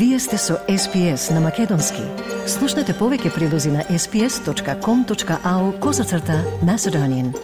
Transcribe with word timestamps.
Вие 0.00 0.18
сте 0.18 0.38
со 0.38 0.54
SPS 0.68 1.34
на 1.34 1.40
Македонски. 1.44 2.00
Слушнете 2.48 2.94
повеќе 2.96 3.34
прилози 3.34 3.68
на 3.68 3.82
sps.com.au 3.84 5.64
козацрта 5.80 6.38
на 6.64 6.78
Седонин. 6.78 7.34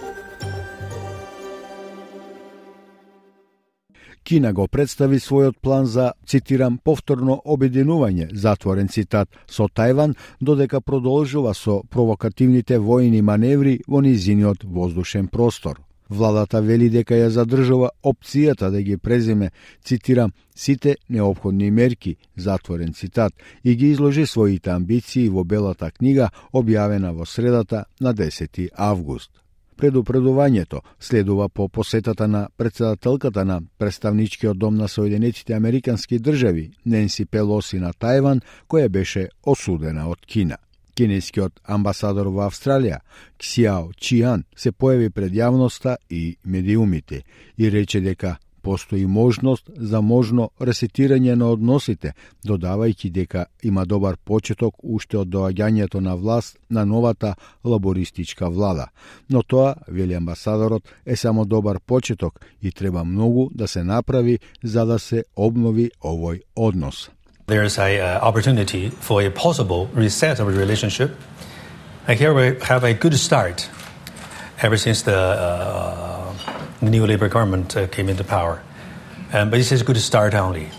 Кина 4.24 4.54
го 4.56 4.64
представи 4.68 5.20
својот 5.20 5.60
план 5.60 5.84
за, 5.84 6.14
цитирам, 6.26 6.78
повторно 6.78 7.42
обединување, 7.44 8.30
затворен 8.32 8.88
цитат, 8.88 9.28
со 9.46 9.68
Тајван, 9.68 10.16
додека 10.40 10.80
продолжува 10.80 11.52
со 11.54 11.82
провокативните 11.90 12.80
војни 12.80 13.20
маневри 13.20 13.82
во 13.86 14.00
низиниот 14.00 14.64
воздушен 14.64 15.28
простор. 15.28 15.85
Владата 16.10 16.60
вели 16.62 16.88
дека 16.90 17.14
ја 17.14 17.28
задржува 17.34 17.90
опцијата 18.04 18.70
да 18.70 18.82
ги 18.82 18.96
преземе, 18.96 19.50
цитирам, 19.84 20.32
сите 20.54 20.96
необходни 21.08 21.70
мерки, 21.70 22.16
затворен 22.36 22.92
цитат, 22.92 23.32
и 23.64 23.76
ги 23.76 23.90
изложи 23.90 24.26
своите 24.26 24.70
амбиции 24.70 25.28
во 25.28 25.44
Белата 25.44 25.90
книга, 25.90 26.30
објавена 26.52 27.12
во 27.12 27.26
средата 27.26 27.84
на 28.00 28.14
10 28.14 28.68
август. 28.76 29.30
Предупредувањето 29.76 30.80
следува 31.00 31.48
по 31.48 31.68
посетата 31.68 32.28
на 32.28 32.48
председателката 32.56 33.44
на 33.44 33.60
представничкиот 33.78 34.58
дом 34.58 34.74
на 34.74 34.88
Соединетите 34.88 35.52
Американски 35.52 36.18
држави, 36.18 36.70
Ненси 36.86 37.26
Пелоси 37.26 37.78
на 37.78 37.92
Тајван, 37.92 38.40
која 38.68 38.88
беше 38.88 39.28
осудена 39.44 40.08
од 40.08 40.24
Кина. 40.26 40.56
Кинескиот 40.96 41.60
амбасадор 41.64 42.30
во 42.32 42.46
Австралија, 42.48 43.02
Ксиао 43.36 43.92
Чиан, 44.00 44.46
се 44.56 44.72
појави 44.72 45.10
пред 45.12 45.36
јавноста 45.36 45.96
и 46.10 46.38
медиумите 46.44 47.22
и 47.56 47.70
рече 47.70 48.00
дека 48.00 48.38
постои 48.66 49.06
можност 49.06 49.70
за 49.76 50.00
можно 50.02 50.48
ресетирање 50.60 51.34
на 51.38 51.52
односите, 51.54 52.14
додавајќи 52.48 53.10
дека 53.14 53.44
има 53.62 53.84
добар 53.86 54.16
почеток 54.16 54.80
уште 54.82 55.20
од 55.20 55.28
доаѓањето 55.34 56.00
на 56.02 56.16
власт 56.22 56.58
на 56.70 56.84
новата 56.84 57.34
лабористичка 57.64 58.50
влада. 58.50 58.88
Но 59.28 59.42
тоа, 59.42 59.74
вели 59.88 60.18
амбасадорот, 60.18 60.82
е 61.04 61.16
само 61.16 61.44
добар 61.44 61.78
почеток 61.80 62.40
и 62.62 62.72
треба 62.72 63.04
многу 63.04 63.50
да 63.54 63.68
се 63.68 63.84
направи 63.84 64.38
за 64.62 64.86
да 64.86 64.98
се 64.98 65.24
обнови 65.36 65.90
овој 66.02 66.42
однос. 66.56 67.10
There 67.48 67.62
is 67.62 67.78
an 67.78 68.00
uh, 68.00 68.18
opportunity 68.22 68.88
for 68.90 69.22
a 69.22 69.30
possible 69.30 69.86
reset 69.94 70.40
of 70.40 70.52
the 70.52 70.58
relationship. 70.58 71.14
And 72.08 72.18
here 72.18 72.34
we 72.34 72.58
have 72.66 72.82
a 72.82 72.92
good 72.92 73.14
start 73.14 73.70
ever 74.60 74.76
since 74.76 75.02
the 75.02 75.16
uh, 75.16 76.34
the 76.80 76.90
new 76.90 77.06
Labour 77.06 77.28
government 77.28 77.76
uh, 77.76 77.86
came 77.86 78.08
into 78.08 78.24
power. 78.24 78.62
Um, 79.32 79.50
but 79.50 79.58
this 79.58 79.70
is 79.70 79.82
a 79.82 79.84
good 79.84 79.98
start 79.98 80.34
only. 80.34 80.70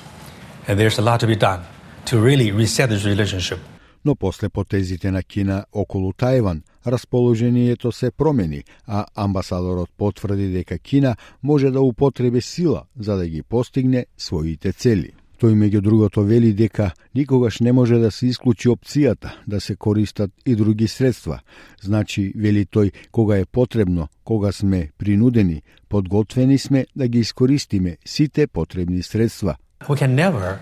And 0.68 0.78
there's 0.78 1.00
a 1.00 1.02
lot 1.02 1.22
to 1.22 1.28
be 1.28 1.38
done 1.38 1.62
to 2.08 2.20
really 2.20 2.52
reset 2.52 2.90
this 2.90 3.06
relationship. 3.06 3.60
Но 4.06 4.16
после 4.16 4.50
потезите 4.50 5.12
на 5.12 5.24
Кина 5.24 5.66
околу 5.72 6.14
Тајван, 6.14 6.62
расположението 6.88 7.92
се 7.92 8.12
промени, 8.12 8.64
а 8.88 9.06
амбасадорот 9.16 9.90
потврди 9.98 10.52
дека 10.52 10.80
Кина 10.80 11.16
може 11.44 11.72
да 11.72 11.82
употреби 11.82 12.42
сила 12.42 12.84
за 13.00 13.16
да 13.16 13.28
ги 13.28 13.44
постигне 13.44 14.06
своите 14.18 14.74
цели. 14.74 15.14
Тој 15.38 15.54
меѓу 15.54 15.82
другото 15.86 16.24
вели 16.26 16.50
дека 16.54 16.92
никогаш 17.16 17.60
не 17.60 17.72
може 17.72 18.00
да 18.02 18.12
се 18.12 18.28
исклучи 18.28 18.70
опцијата 18.70 19.36
да 19.48 19.62
се 19.62 19.76
користат 19.76 20.32
и 20.46 20.56
други 20.56 20.88
средства. 20.88 21.40
Значи, 21.82 22.34
вели 22.36 22.66
тој, 22.66 22.92
кога 23.12 23.38
е 23.38 23.46
потребно, 23.46 24.08
кога 24.24 24.52
сме 24.52 24.90
принудени, 24.98 25.62
подготвени 25.90 26.58
сме 26.58 26.86
да 26.96 27.08
ги 27.08 27.20
искористиме 27.20 27.98
сите 28.06 28.48
потребни 28.48 29.04
средства. 29.04 29.56
We 29.88 29.96
can 29.96 30.16
never 30.16 30.58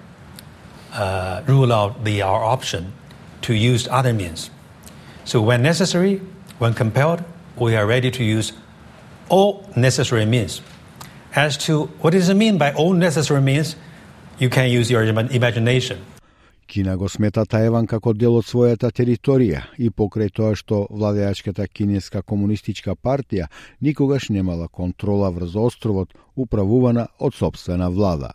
uh, 0.93 1.41
rule 1.47 1.71
out 1.71 2.03
the 2.03 2.21
our 2.21 2.43
option 2.43 2.91
to 3.41 3.53
use 3.53 3.87
other 3.87 4.13
means. 4.13 4.51
So 5.23 5.41
when 5.41 5.61
necessary, 5.61 6.21
when 6.59 6.73
compelled, 6.73 7.23
we 7.57 7.75
are 7.77 7.87
ready 7.87 8.11
to 8.11 8.23
use 8.23 8.51
all 9.29 9.63
necessary 9.75 10.25
means. 10.25 10.61
As 11.33 11.57
to 11.65 11.89
what 12.01 12.11
does 12.11 12.29
it 12.29 12.35
mean 12.35 12.57
by 12.57 12.73
all 12.73 12.93
necessary 12.93 13.41
means, 13.41 13.75
you 14.39 14.49
can 14.49 14.69
use 14.69 14.89
your 14.91 15.03
imagination. 15.31 15.97
Кина 16.67 16.97
го 16.97 17.09
смета 17.09 17.43
Тајван 17.45 17.85
како 17.85 18.13
дел 18.13 18.39
од 18.39 18.45
својата 18.49 18.89
територија 18.89 19.61
и 19.77 19.91
покрај 19.93 20.31
тоа 20.33 20.55
што 20.57 20.87
владеачката 20.89 21.67
кинеска 21.67 22.23
комунистичка 22.23 22.95
партија 22.95 23.45
никогаш 23.81 24.29
немала 24.29 24.67
контрола 24.67 25.29
врз 25.29 25.55
островот 25.55 26.17
управувана 26.35 27.07
од 27.19 27.33
собствена 27.35 27.89
влада. 27.89 28.33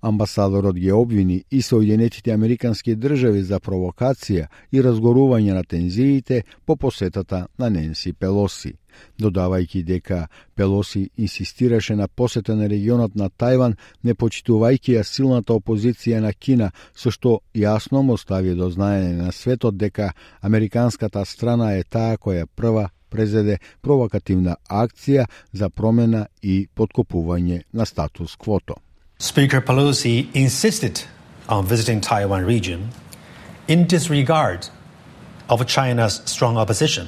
Амбасадорот 0.00 0.76
ги 0.76 0.92
обвини 0.92 1.44
и 1.50 1.62
Соединетите 1.62 2.30
Американски 2.30 2.94
држави 2.96 3.42
за 3.42 3.58
провокација 3.58 4.46
и 4.72 4.82
разгорување 4.82 5.54
на 5.54 5.64
тензиите 5.64 6.44
по 6.66 6.76
посетата 6.76 7.46
на 7.58 7.70
Ненси 7.70 8.12
Пелоси, 8.12 8.74
додавајќи 9.18 9.82
дека 9.84 10.28
Пелоси 10.54 11.10
инсистираше 11.16 11.96
на 11.96 12.08
посета 12.08 12.56
на 12.56 12.68
регионот 12.68 13.14
на 13.14 13.30
Тајван, 13.30 13.74
не 14.02 14.14
почитувајќи 14.14 14.98
ја 14.98 15.02
силната 15.02 15.52
опозиција 15.52 16.20
на 16.20 16.32
Кина, 16.32 16.70
со 16.94 17.10
што 17.10 17.40
јасно 17.54 18.02
му 18.02 18.16
стави 18.16 18.54
до 18.54 18.70
знаење 18.70 19.16
на 19.22 19.32
светот 19.32 19.76
дека 19.76 20.12
американската 20.40 21.24
страна 21.24 21.74
е 21.74 21.84
таа 21.84 22.16
која 22.16 22.46
прва 22.46 22.90
презеде 23.10 23.58
провокативна 23.80 24.56
акција 24.68 25.26
за 25.52 25.70
промена 25.70 26.26
и 26.42 26.68
подкопување 26.76 27.62
на 27.72 27.86
статус 27.86 28.36
квото. 28.36 28.76
Speaker 29.19 29.61
Pelosi 29.61 30.29
insisted 30.35 31.03
on 31.47 31.65
visiting 31.65 32.01
Taiwan 32.01 32.45
region 32.45 32.89
in 33.67 33.87
disregard 33.87 34.67
of 35.49 35.65
China's 35.65 36.21
strong 36.25 36.57
opposition, 36.57 37.07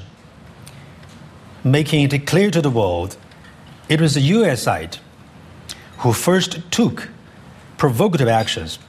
making 1.63 2.01
it 2.03 2.25
clear 2.25 2.51
to 2.51 2.61
the 2.61 2.69
world 2.69 3.17
it 3.89 3.99
was 4.01 4.13
the 4.13 4.21
US 4.21 4.63
side 4.63 4.97
who 5.99 6.13
first 6.13 6.59
took 6.71 7.09
provocative 7.77 8.27
actions 8.27 8.79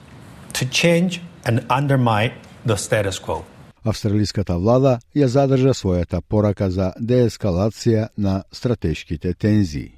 to 0.52 0.64
change 0.64 1.20
and 1.44 1.66
undermine 1.68 2.32
the 2.64 2.76
status 2.76 3.18
quo. 3.18 3.44
Австралиската 3.84 4.56
влада 4.58 4.98
ја 5.14 5.26
задржа 5.26 5.74
својата 5.74 6.20
порака 6.20 6.70
за 6.70 6.92
деескалација 6.98 8.08
на 8.18 8.42
стратешките 8.52 9.34
тензии. 9.34 9.92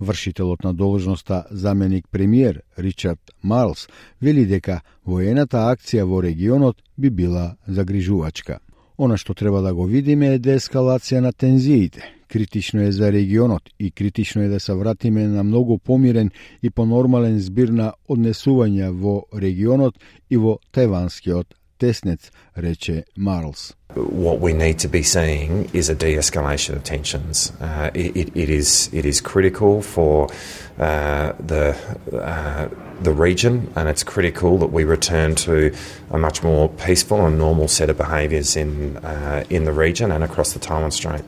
Вршителот 0.00 0.64
на 0.64 0.74
должноста 0.74 1.46
заменик 1.50 2.08
премиер 2.10 2.62
Ричард 2.78 3.20
Марлс 3.42 3.88
вели 4.20 4.46
дека 4.46 4.80
воената 5.04 5.68
акција 5.70 6.04
во 6.04 6.22
регионот 6.22 6.82
би 6.96 7.10
била 7.10 7.56
загрижувачка. 7.66 8.60
Она 8.96 9.16
што 9.16 9.34
треба 9.34 9.62
да 9.62 9.74
го 9.74 9.86
видиме 9.86 10.34
е 10.34 10.38
деескалација 10.38 11.20
на 11.20 11.32
тензиите. 11.32 12.02
Критично 12.28 12.82
е 12.82 12.92
за 12.92 13.12
регионот 13.12 13.62
и 13.78 13.90
критично 13.90 14.42
е 14.42 14.48
да 14.48 14.60
се 14.60 14.74
вратиме 14.74 15.26
на 15.26 15.44
многу 15.44 15.78
помирен 15.78 16.30
и 16.62 16.70
понормален 16.70 17.38
збир 17.38 17.68
на 17.68 17.92
однесување 18.08 18.90
во 18.90 19.26
регионот 19.34 19.98
и 20.30 20.36
во 20.36 20.58
Тајванскиот 20.72 21.54
теснец, 21.83 22.31
рече 22.55 23.05
Марлс. 23.15 23.73
what 23.95 24.39
we 24.39 24.53
need 24.53 24.77
to 24.77 24.87
be 24.87 25.01
seeing 25.01 25.69
is 25.73 25.89
a 25.89 25.95
de-escalation 25.95 26.75
of 26.75 26.83
tensions. 26.83 27.51
Uh, 27.59 27.89
it, 27.93 28.35
it 28.35 28.49
is 28.49 28.89
it 28.93 29.05
is 29.05 29.19
critical 29.19 29.81
for 29.81 30.29
uh, 30.77 31.33
the 31.39 31.75
uh, 32.13 32.67
the 33.01 33.11
region, 33.11 33.71
and 33.75 33.89
it's 33.89 34.03
critical 34.03 34.57
that 34.59 34.67
we 34.67 34.83
return 34.83 35.33
to 35.33 35.73
a 36.11 36.17
much 36.17 36.43
more 36.43 36.69
peaceful 36.69 37.25
and 37.25 37.37
normal 37.37 37.67
set 37.67 37.89
of 37.89 37.97
behaviours 37.97 38.55
in 38.55 38.97
uh, 38.97 39.43
in 39.49 39.65
the 39.65 39.73
region 39.73 40.11
and 40.11 40.23
across 40.23 40.53
the 40.53 40.59
Taiwan 40.59 40.91
Strait. 40.91 41.23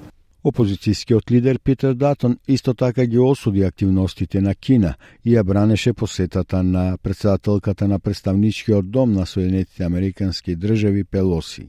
Опозицијскиот 0.47 1.31
лидер 1.31 1.59
Питер 1.59 1.95
Датон 1.95 2.39
исто 2.47 2.75
така 2.75 3.07
ги 3.07 3.19
осуди 3.19 3.63
активностите 3.65 4.41
на 4.41 4.55
Кина 4.55 4.95
и 5.25 5.35
ја 5.35 5.43
бранеше 5.43 5.93
посетата 5.93 6.63
на 6.63 6.99
председателката 7.03 7.89
на 7.89 7.99
представничкиот 7.99 8.91
дом 8.91 9.13
на 9.13 9.27
Соединетите 9.27 9.85
Американски 9.85 10.55
држави 10.57 11.05
Пелоси. 11.05 11.67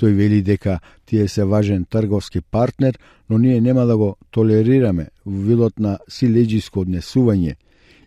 Тој 0.00 0.16
вели 0.16 0.40
дека 0.42 0.78
тие 1.04 1.28
се 1.28 1.44
важен 1.44 1.84
трговски 1.84 2.40
партнер, 2.40 2.98
но 3.30 3.38
ние 3.38 3.60
нема 3.60 3.84
да 3.86 3.96
го 3.96 4.16
толерираме 4.30 5.08
во 5.26 5.42
видот 5.42 5.78
на 5.78 5.98
силеджиско 6.08 6.86
однесување 6.88 7.56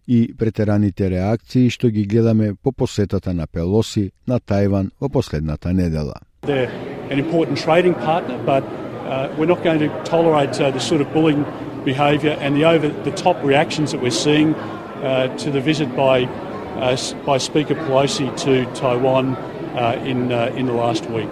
и 0.07 0.33
претераните 0.33 1.09
реакции 1.09 1.69
што 1.69 1.93
ги 1.93 2.09
гледаме 2.09 2.55
по 2.63 2.71
посетата 2.71 3.33
на 3.33 3.45
Пелоси 3.45 4.09
на 4.27 4.39
Тајван 4.39 4.89
во 4.99 5.09
последната 5.09 5.73
недела. 5.73 6.17
An 7.09 7.19
important 7.19 7.57
trading 7.57 7.93
partner, 7.93 8.37
but 8.45 8.88
uh, 9.08 9.34
we're 9.36 9.46
not 9.46 9.62
going 9.62 9.78
to 9.78 9.88
tolerate 10.04 10.60
uh, 10.60 10.70
the 10.70 10.80
sort 10.80 11.00
of 11.00 11.12
bullying 11.12 11.44
behaviour 11.84 12.36
and 12.40 12.56
the 12.56 12.64
over-the-top 12.64 13.42
reactions 13.44 13.92
that 13.92 14.00
we're 14.00 14.10
seeing 14.10 14.54
uh, 14.54 15.28
to 15.36 15.50
the 15.50 15.60
visit 15.60 15.94
by 15.94 16.24
uh, 16.76 16.96
by 17.24 17.38
Speaker 17.38 17.74
Pelosi 17.74 18.28
to 18.44 18.64
Taiwan 18.74 19.36
uh, 19.76 20.00
in 20.04 20.32
uh, 20.32 20.52
in 20.56 20.66
the 20.66 20.72
last 20.72 21.04
week. 21.10 21.28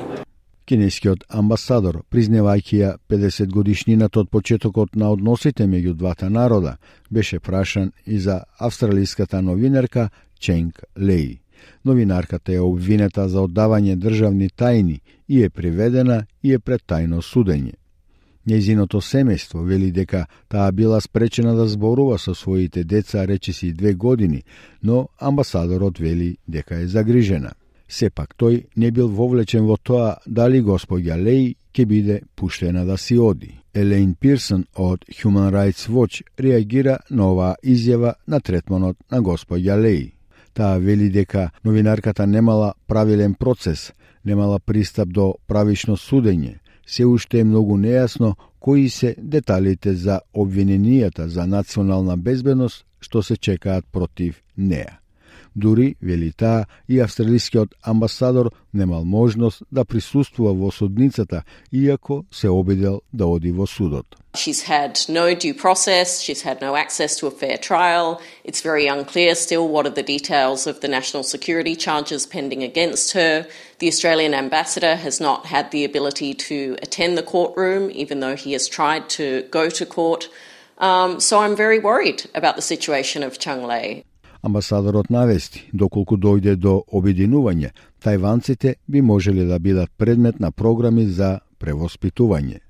Кинескиот 0.66 1.24
амбасадор, 1.28 2.04
призневајќи 2.08 2.76
ја 2.78 2.90
50 3.10 3.50
годишнината 3.50 4.20
од 4.20 4.30
почетокот 4.30 4.94
на 4.96 5.10
односите 5.10 5.66
меѓу 5.66 5.94
двата 5.94 6.30
народа, 6.30 6.76
беше 7.10 7.40
прашан 7.40 7.92
и 8.06 8.18
за 8.18 8.44
австралиската 8.58 9.42
новинарка 9.42 10.08
Ченг 10.38 10.84
Леј. 10.96 11.38
Новинарката 11.85 12.53
е 12.53 12.59
обвинета 12.59 13.29
за 13.29 13.41
оддавање 13.41 13.95
државни 13.95 14.49
тајни 14.49 14.99
и 15.27 15.43
е 15.43 15.49
приведена 15.49 16.25
и 16.43 16.53
е 16.53 16.59
пред 16.59 16.81
тајно 16.87 17.21
судење. 17.21 17.73
Нејзиното 18.47 19.01
семејство 19.03 19.61
вели 19.67 19.91
дека 19.91 20.25
таа 20.47 20.71
била 20.71 21.01
спречена 21.01 21.55
да 21.55 21.67
зборува 21.67 22.17
со 22.17 22.35
своите 22.35 22.83
деца 22.83 23.27
речиси 23.27 23.73
две 23.73 23.93
години, 23.93 24.43
но 24.83 25.07
амбасадорот 25.19 25.99
вели 25.99 26.37
дека 26.47 26.75
е 26.75 26.87
загрижена. 26.87 27.51
Сепак 27.87 28.35
тој 28.39 28.65
не 28.75 28.91
бил 28.91 29.07
вовлечен 29.07 29.65
во 29.67 29.77
тоа 29.77 30.17
дали 30.25 30.61
господја 30.63 31.15
Леј 31.19 31.55
ќе 31.73 31.85
биде 31.85 32.21
пуштена 32.35 32.85
да 32.85 32.97
си 32.97 33.17
оди. 33.17 33.51
Елейн 33.73 34.15
Пирсон 34.15 34.65
од 34.75 35.05
Human 35.21 35.51
Rights 35.51 35.87
Watch 35.89 36.23
реагира 36.39 36.99
на 37.09 37.31
оваа 37.31 37.55
изјава 37.63 38.13
на 38.27 38.39
третманот 38.39 38.97
на 39.11 39.21
господја 39.21 39.75
Леј. 39.75 40.16
Таа 40.57 40.79
вели 40.81 41.09
дека 41.13 41.49
новинарката 41.65 42.25
немала 42.27 42.73
правилен 42.87 43.33
процес, 43.33 43.91
немала 44.25 44.59
пристап 44.59 45.09
до 45.13 45.35
правично 45.47 45.97
судење, 45.97 46.57
се 46.87 47.05
уште 47.05 47.39
е 47.39 47.43
многу 47.43 47.77
нејасно 47.77 48.33
кои 48.59 48.89
се 48.89 49.15
деталите 49.17 49.93
за 49.93 50.19
обвиненијата 50.33 51.27
за 51.27 51.45
национална 51.45 52.17
безбедност 52.17 52.85
што 52.99 53.21
се 53.21 53.37
чекаат 53.37 53.85
против 53.91 54.41
неа. 54.57 54.97
Дури, 55.56 55.96
вели 56.02 56.32
таа, 56.32 56.66
и 56.88 57.00
австралискиот 57.00 57.74
амбасадор 57.82 58.50
немал 58.74 59.04
можност 59.04 59.62
да 59.72 59.84
присуствува 59.84 60.52
во 60.54 60.70
судницата, 60.72 61.42
иако 61.72 62.24
се 62.32 62.48
обидел 62.48 63.02
да 63.12 63.26
оди 63.26 63.52
во 63.52 63.66
судот. 63.66 64.06
She's 64.34 64.62
had 64.62 64.94
no 65.08 65.34
due 65.34 65.52
process, 65.52 66.22
she's 66.22 66.40
had 66.40 66.62
no 66.62 66.74
access 66.74 67.16
to 67.18 67.26
a 67.26 67.30
fair 67.30 67.58
trial. 67.58 68.18
It's 68.44 68.62
very 68.62 68.86
unclear 68.86 69.34
still 69.34 69.68
what 69.68 69.86
are 69.86 69.94
the 69.94 70.02
details 70.02 70.66
of 70.66 70.80
the 70.80 70.88
national 70.88 71.22
security 71.22 71.76
charges 71.76 72.26
pending 72.26 72.62
against 72.62 73.12
her. 73.12 73.46
The 73.78 73.88
Australian 73.88 74.32
ambassador 74.32 74.96
has 74.96 75.20
not 75.20 75.46
had 75.46 75.70
the 75.70 75.84
ability 75.84 76.32
to 76.48 76.76
attend 76.82 77.18
the 77.18 77.22
courtroom, 77.34 77.90
even 77.90 78.20
though 78.20 78.36
he 78.36 78.52
has 78.54 78.66
tried 78.68 79.10
to 79.18 79.42
go 79.50 79.68
to 79.68 79.84
court. 79.84 80.30
Um, 80.78 81.20
so 81.20 81.40
I'm 81.40 81.54
very 81.54 81.78
worried 81.78 82.24
about 82.34 82.56
the 82.56 82.62
situation 82.62 83.22
of 83.22 83.38
Chung 83.38 83.64
Lei. 83.64 84.04
Амбасадорот 84.47 85.09
навести, 85.09 85.65
доколку 85.73 86.15
дојде 86.15 86.55
до 86.55 86.77
обединување, 86.95 87.73
тајванците 88.03 88.75
би 88.87 89.01
можеле 89.01 89.43
да 89.45 89.59
бидат 89.59 89.91
предмет 89.97 90.39
на 90.39 90.51
програми 90.51 91.03
за 91.05 91.39
превоспитување. 91.59 92.61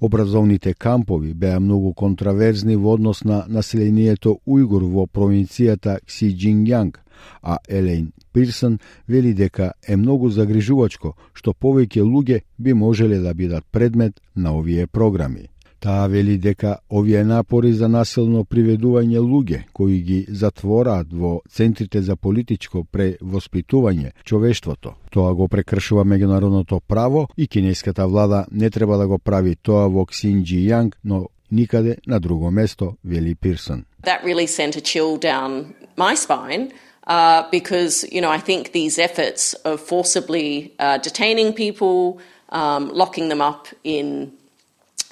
Образовните 0.00 0.74
кампови 0.74 1.32
беа 1.32 1.60
многу 1.60 1.94
контраверзни 1.94 2.76
во 2.76 2.98
однос 2.98 3.24
на 3.24 3.44
населението 3.48 4.38
уйгур 4.44 4.84
во 4.84 5.06
провинцијата 5.06 5.98
Ксиджингјанг, 6.04 7.00
а 7.42 7.56
Елейн 7.68 8.12
Пирсон 8.32 8.78
вели 9.08 9.32
дека 9.32 9.72
е 9.88 9.96
многу 9.96 10.28
загрижувачко 10.30 11.14
што 11.32 11.54
повеќе 11.54 12.04
луѓе 12.04 12.42
би 12.58 12.74
можеле 12.74 13.24
да 13.24 13.32
бидат 13.34 13.64
предмет 13.72 14.20
на 14.34 14.52
овие 14.58 14.86
програми. 14.86 15.48
Таа 15.80 16.06
вели 16.08 16.38
дека 16.38 16.78
овие 16.90 17.24
напори 17.24 17.72
за 17.72 17.88
насилно 17.88 18.44
приведување 18.44 19.20
луѓе 19.20 19.62
кои 19.72 20.00
ги 20.00 20.24
затвораат 20.28 21.12
во 21.12 21.40
центрите 21.48 22.02
за 22.02 22.16
политичко 22.16 22.84
превоспитување 22.92 24.12
човештвото. 24.24 24.94
Тоа 25.10 25.34
го 25.34 25.48
прекршува 25.48 26.04
меѓународното 26.04 26.80
право 26.80 27.28
и 27.36 27.46
кинеската 27.46 28.06
влада 28.06 28.46
не 28.50 28.70
треба 28.70 28.98
да 28.98 29.06
го 29.06 29.18
прави 29.18 29.56
тоа 29.56 29.88
во 29.88 30.06
Ксинџи 30.06 30.90
но 31.04 31.28
никаде 31.50 31.96
на 32.06 32.20
друго 32.20 32.50
место, 32.50 32.96
вели 33.04 33.34
Пирсон. 33.34 33.84
That 34.02 34.24
really 34.24 34.46
sent 34.46 34.76
a 34.76 34.80
chill 34.80 35.18
down 35.18 35.74
my 35.96 36.14
spine. 36.14 36.72
Uh, 37.06 37.48
because 37.52 38.04
you 38.10 38.20
know 38.20 38.30
I 38.30 38.40
think 38.40 38.72
these 38.72 38.98
efforts 38.98 39.54
of 39.64 39.80
forcibly 39.80 40.72
uh, 40.80 40.98
detaining 40.98 41.52
people, 41.52 42.18
um, 42.48 42.90
locking 42.92 43.28
them 43.28 43.40
up 43.40 43.68
in 43.84 44.32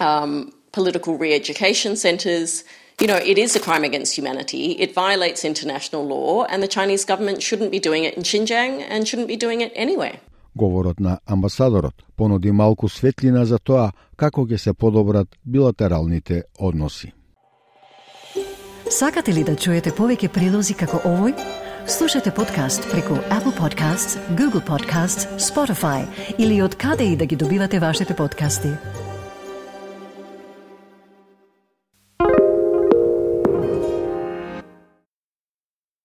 um, 0.01 0.53
political 0.73 1.17
re 1.19 1.35
education 1.35 1.97
centres. 1.97 2.65
You 3.01 3.09
know, 3.09 3.17
it 3.17 3.39
is 3.39 3.57
a 3.57 3.61
crime 3.61 3.85
against 3.85 4.15
humanity. 4.15 4.73
It 4.85 4.95
violates 4.95 5.45
international 5.45 6.07
law, 6.07 6.45
and 6.45 6.63
the 6.63 6.69
Chinese 6.69 7.05
government 7.05 7.43
shouldn't 7.43 7.73
be 7.73 7.81
doing 7.81 8.05
it 8.05 8.15
in 8.15 8.23
Xinjiang 8.23 8.85
and 8.89 9.09
shouldn't 9.09 9.29
be 9.29 9.37
doing 9.37 9.61
it 9.61 9.73
anywhere. 9.75 10.21
Говорот 10.57 11.01
на 11.01 11.19
амбасадорот 11.27 11.95
понуди 12.17 12.51
малку 12.51 12.89
светлина 12.89 13.45
за 13.45 13.59
тоа 13.59 13.93
како 14.17 14.47
ќе 14.47 14.57
се 14.57 14.73
подобрат 14.73 15.29
билатералните 15.45 16.43
односи. 16.59 17.13
Сакате 18.91 19.33
ли 19.33 19.45
да 19.45 19.57
чуете 19.57 19.91
повеќе 19.91 20.29
прилози 20.29 20.75
како 20.75 21.01
овој? 21.09 21.35
Слушате 21.87 22.31
подкаст 22.31 22.87
преку 22.91 23.15
Apple 23.15 23.57
Podcasts, 23.59 24.19
Google 24.37 24.63
Podcasts, 24.63 25.27
Spotify 25.39 26.07
или 26.39 26.63
од 26.63 26.75
каде 26.75 27.05
и 27.05 27.17
да 27.17 27.27
ги 27.27 27.37
добивате 27.37 27.81
вашите 27.81 28.17
подкасти. 28.17 28.69